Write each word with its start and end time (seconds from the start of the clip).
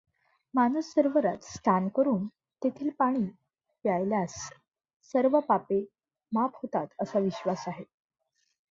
मानस 0.53 0.85
सरोवरात 0.93 1.43
स्नान 1.43 1.87
करून 1.87 2.25
तेथील 2.61 2.89
पाणी 2.99 3.25
प्यायल्यास 3.85 4.35
सर्व 5.13 5.39
पापे 5.39 5.83
माफ 6.31 6.55
होतात 6.55 7.01
असा 7.01 7.19
विश्वास 7.19 7.67
आहे. 7.67 7.83